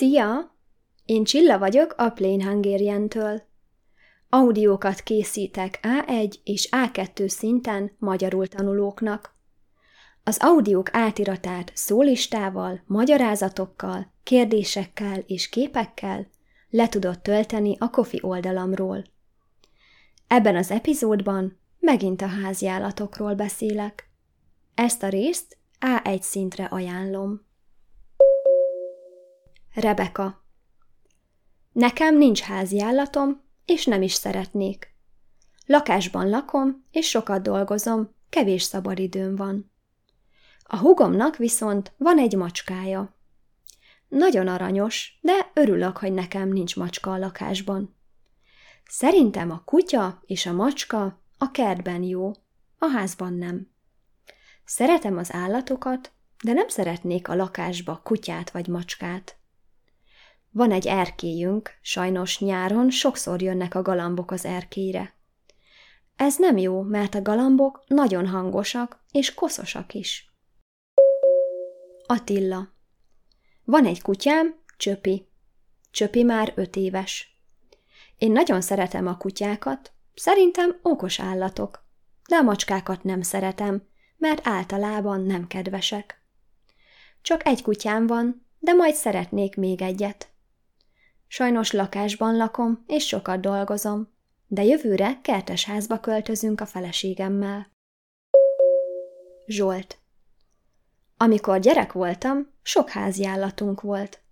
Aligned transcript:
Szia! 0.00 0.56
Én 1.04 1.24
Csilla 1.24 1.58
vagyok 1.58 1.94
a 1.96 2.10
Plain 2.10 2.42
Hungarian-től. 2.42 3.42
Audiókat 4.28 5.00
készítek 5.00 5.80
A1 5.82 6.34
és 6.44 6.68
A2 6.70 7.28
szinten 7.28 7.92
magyarul 7.98 8.46
tanulóknak. 8.46 9.34
Az 10.24 10.36
audiók 10.40 10.94
átiratát 10.94 11.72
szólistával, 11.74 12.82
magyarázatokkal, 12.86 14.12
kérdésekkel 14.22 15.22
és 15.26 15.48
képekkel 15.48 16.28
le 16.70 16.88
tudod 16.88 17.20
tölteni 17.20 17.76
a 17.78 17.90
Kofi 17.90 18.18
oldalamról. 18.22 19.04
Ebben 20.26 20.56
az 20.56 20.70
epizódban 20.70 21.58
megint 21.78 22.22
a 22.22 22.26
háziállatokról 22.26 23.34
beszélek. 23.34 24.10
Ezt 24.74 25.02
a 25.02 25.08
részt 25.08 25.56
A1 25.80 26.20
szintre 26.20 26.64
ajánlom. 26.64 27.48
Rebeka 29.74 30.44
Nekem 31.72 32.16
nincs 32.16 32.40
háziállatom, 32.40 33.42
és 33.64 33.84
nem 33.84 34.02
is 34.02 34.12
szeretnék. 34.12 34.94
Lakásban 35.66 36.28
lakom, 36.28 36.84
és 36.90 37.08
sokat 37.08 37.42
dolgozom, 37.42 38.14
kevés 38.28 38.62
szabadidőm 38.62 39.36
van. 39.36 39.72
A 40.62 40.76
hugomnak 40.76 41.36
viszont 41.36 41.92
van 41.96 42.18
egy 42.18 42.36
macskája. 42.36 43.14
Nagyon 44.08 44.48
aranyos, 44.48 45.18
de 45.20 45.50
örülök, 45.54 45.96
hogy 45.96 46.12
nekem 46.12 46.48
nincs 46.48 46.76
macska 46.76 47.12
a 47.12 47.18
lakásban. 47.18 47.96
Szerintem 48.84 49.50
a 49.50 49.62
kutya 49.64 50.22
és 50.26 50.46
a 50.46 50.52
macska 50.52 51.22
a 51.38 51.50
kertben 51.50 52.02
jó, 52.02 52.32
a 52.78 52.86
házban 52.86 53.34
nem. 53.34 53.70
Szeretem 54.64 55.16
az 55.16 55.32
állatokat, 55.32 56.12
de 56.44 56.52
nem 56.52 56.68
szeretnék 56.68 57.28
a 57.28 57.34
lakásba 57.34 58.00
kutyát 58.04 58.50
vagy 58.50 58.66
macskát. 58.66 59.39
Van 60.52 60.72
egy 60.72 60.86
erkélyünk, 60.86 61.70
sajnos 61.80 62.38
nyáron 62.38 62.90
sokszor 62.90 63.42
jönnek 63.42 63.74
a 63.74 63.82
galambok 63.82 64.30
az 64.30 64.44
erkélyre. 64.44 65.14
Ez 66.16 66.36
nem 66.38 66.56
jó, 66.56 66.82
mert 66.82 67.14
a 67.14 67.22
galambok 67.22 67.84
nagyon 67.86 68.26
hangosak 68.26 69.04
és 69.12 69.34
koszosak 69.34 69.94
is. 69.94 70.34
Attila 72.06 72.68
Van 73.64 73.86
egy 73.86 74.02
kutyám, 74.02 74.58
Csöpi. 74.76 75.28
Csöpi 75.90 76.22
már 76.22 76.52
öt 76.56 76.76
éves. 76.76 77.40
Én 78.18 78.32
nagyon 78.32 78.60
szeretem 78.60 79.06
a 79.06 79.16
kutyákat, 79.16 79.92
szerintem 80.14 80.78
okos 80.82 81.20
állatok, 81.20 81.84
de 82.28 82.36
a 82.36 82.42
macskákat 82.42 83.02
nem 83.02 83.22
szeretem, 83.22 83.82
mert 84.16 84.46
általában 84.46 85.20
nem 85.20 85.46
kedvesek. 85.46 86.22
Csak 87.22 87.46
egy 87.46 87.62
kutyám 87.62 88.06
van, 88.06 88.46
de 88.58 88.72
majd 88.72 88.94
szeretnék 88.94 89.56
még 89.56 89.82
egyet. 89.82 90.28
Sajnos 91.32 91.72
lakásban 91.72 92.36
lakom, 92.36 92.84
és 92.86 93.06
sokat 93.06 93.40
dolgozom, 93.40 94.08
de 94.46 94.64
jövőre 94.64 95.20
kertes 95.22 95.64
házba 95.64 96.00
költözünk 96.00 96.60
a 96.60 96.66
feleségemmel. 96.66 97.70
Zsolt 99.46 99.98
Amikor 101.16 101.60
gyerek 101.60 101.92
voltam, 101.92 102.52
sok 102.62 102.90
háziállatunk 102.90 103.80
volt. 103.80 104.22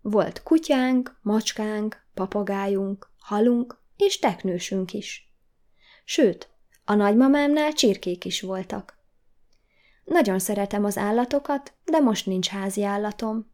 Volt 0.00 0.42
kutyánk, 0.42 1.18
macskánk, 1.22 2.06
papagájunk, 2.14 3.10
halunk 3.18 3.80
és 3.96 4.18
teknősünk 4.18 4.92
is. 4.92 5.34
Sőt, 6.04 6.48
a 6.84 6.94
nagymamámnál 6.94 7.72
csirkék 7.72 8.24
is 8.24 8.40
voltak. 8.40 8.98
Nagyon 10.04 10.38
szeretem 10.38 10.84
az 10.84 10.96
állatokat, 10.96 11.74
de 11.84 11.98
most 11.98 12.26
nincs 12.26 12.48
házi 12.48 12.84
állatom. 12.84 13.50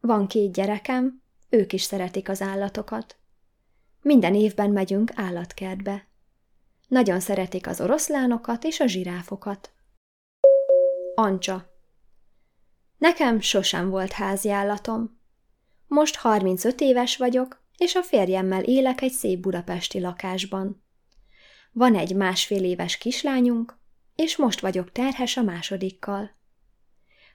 Van 0.00 0.26
két 0.26 0.52
gyerekem, 0.52 1.22
ők 1.54 1.72
is 1.72 1.82
szeretik 1.82 2.28
az 2.28 2.42
állatokat. 2.42 3.16
Minden 4.02 4.34
évben 4.34 4.70
megyünk 4.70 5.12
állatkertbe. 5.14 6.06
Nagyon 6.88 7.20
szeretik 7.20 7.66
az 7.66 7.80
oroszlánokat 7.80 8.64
és 8.64 8.80
a 8.80 8.86
zsiráfokat. 8.86 9.72
Ancsa 11.14 11.72
Nekem 12.98 13.40
sosem 13.40 13.90
volt 13.90 14.12
házi 14.12 14.50
állatom. 14.50 15.20
Most 15.86 16.16
35 16.16 16.80
éves 16.80 17.16
vagyok, 17.16 17.62
és 17.76 17.94
a 17.94 18.02
férjemmel 18.02 18.62
élek 18.62 19.00
egy 19.00 19.12
szép 19.12 19.40
budapesti 19.40 20.00
lakásban. 20.00 20.82
Van 21.72 21.94
egy 21.94 22.14
másfél 22.14 22.64
éves 22.64 22.98
kislányunk, 22.98 23.78
és 24.14 24.36
most 24.36 24.60
vagyok 24.60 24.92
terhes 24.92 25.36
a 25.36 25.42
másodikkal. 25.42 26.30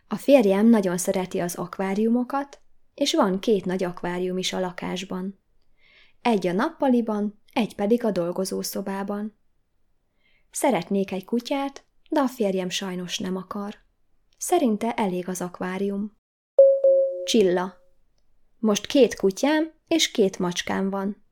A 0.07 0.15
férjem 0.15 0.65
nagyon 0.65 0.97
szereti 0.97 1.39
az 1.39 1.55
akváriumokat, 1.55 2.59
és 2.99 3.13
van 3.13 3.39
két 3.39 3.65
nagy 3.65 3.83
akvárium 3.83 4.37
is 4.37 4.53
a 4.53 4.59
lakásban. 4.59 5.39
Egy 6.21 6.47
a 6.47 6.51
nappaliban, 6.51 7.41
egy 7.53 7.75
pedig 7.75 8.03
a 8.03 8.11
dolgozószobában. 8.11 9.37
Szeretnék 10.51 11.11
egy 11.11 11.25
kutyát, 11.25 11.83
de 12.09 12.19
a 12.19 12.27
férjem 12.27 12.69
sajnos 12.69 13.17
nem 13.17 13.35
akar. 13.35 13.75
Szerinte 14.37 14.93
elég 14.93 15.27
az 15.27 15.41
akvárium. 15.41 16.17
Csilla. 17.23 17.73
Most 18.57 18.85
két 18.85 19.15
kutyám 19.15 19.73
és 19.87 20.11
két 20.11 20.39
macskám 20.39 20.89
van. 20.89 21.23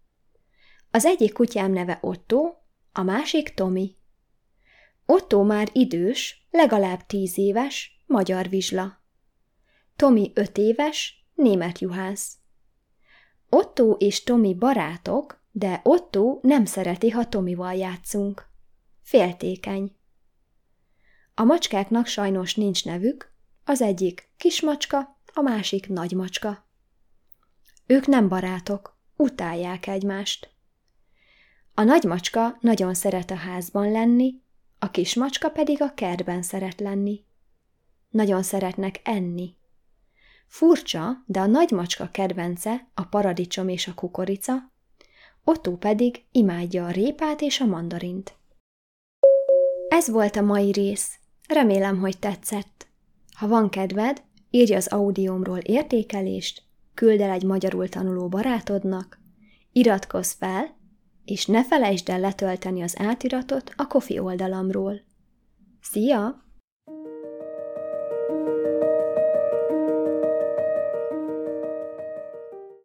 Az 0.91 1.05
egyik 1.05 1.33
kutyám 1.33 1.71
neve 1.71 1.97
Otto, 2.01 2.53
a 2.91 3.01
másik 3.01 3.53
Tomi. 3.53 3.95
Otto 5.05 5.43
már 5.43 5.69
idős, 5.73 6.47
legalább 6.51 7.05
tíz 7.05 7.37
éves, 7.37 8.03
magyar 8.05 8.49
vizsla. 8.49 9.01
Tomi 9.95 10.31
öt 10.35 10.57
éves, 10.57 11.16
német 11.37 11.79
juhász. 11.79 12.37
Otto 13.49 13.91
és 13.91 14.23
Tomi 14.23 14.53
barátok, 14.53 15.41
de 15.51 15.79
Otto 15.83 16.39
nem 16.41 16.65
szereti, 16.65 17.09
ha 17.09 17.29
Tomival 17.29 17.73
játszunk. 17.73 18.49
Féltékeny. 19.01 19.95
A 21.33 21.43
macskáknak 21.43 22.05
sajnos 22.05 22.55
nincs 22.55 22.85
nevük, 22.85 23.31
az 23.65 23.81
egyik 23.81 24.29
kismacska, 24.37 25.19
a 25.33 25.41
másik 25.41 25.87
nagymacska. 25.87 26.67
Ők 27.85 28.05
nem 28.05 28.27
barátok, 28.27 28.97
utálják 29.15 29.87
egymást. 29.87 30.49
A 31.73 31.83
nagymacska 31.83 32.57
nagyon 32.59 32.93
szeret 32.93 33.31
a 33.31 33.35
házban 33.35 33.91
lenni, 33.91 34.41
a 34.79 34.91
kismacska 34.91 35.49
pedig 35.49 35.81
a 35.81 35.93
kertben 35.93 36.41
szeret 36.41 36.79
lenni. 36.79 37.25
Nagyon 38.09 38.43
szeretnek 38.43 38.99
enni. 39.03 39.56
Furcsa, 40.47 41.23
de 41.25 41.39
a 41.39 41.45
nagymacska 41.45 42.09
kedvence 42.11 42.87
a 42.93 43.03
paradicsom 43.03 43.69
és 43.69 43.87
a 43.87 43.93
kukorica, 43.93 44.71
Otto 45.43 45.77
pedig 45.77 46.23
imádja 46.31 46.85
a 46.85 46.91
répát 46.91 47.41
és 47.41 47.59
a 47.59 47.65
mandarint. 47.65 48.35
Ez 49.87 50.09
volt 50.09 50.35
a 50.35 50.41
mai 50.41 50.71
rész. 50.71 51.19
Remélem, 51.47 51.99
hogy 51.99 52.19
tetszett. 52.19 52.87
Ha 53.35 53.47
van 53.47 53.69
kedved, 53.69 54.23
írj 54.49 54.73
az 54.73 54.87
audiómról 54.87 55.57
értékelést, 55.57 56.63
küld 56.93 57.21
el 57.21 57.29
egy 57.31 57.43
magyarul 57.43 57.89
tanuló 57.89 58.27
barátodnak, 58.27 59.19
iratkozz 59.71 60.31
fel, 60.31 60.75
és 61.25 61.45
ne 61.45 61.65
felejtsd 61.65 62.09
el 62.09 62.19
letölteni 62.19 62.81
az 62.81 62.99
átiratot 62.99 63.71
a 63.75 63.87
Kofi 63.87 64.19
oldalamról. 64.19 65.01
Szia! 65.81 66.46